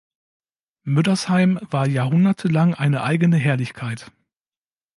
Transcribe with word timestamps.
Müddersheim 0.81 1.59
war 1.69 1.85
jahrhundertelang 1.87 2.73
eine 2.73 3.03
eigene 3.03 3.37
Herrlichkeit. 3.37 4.11